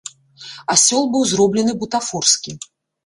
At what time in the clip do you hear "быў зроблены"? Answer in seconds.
1.15-1.71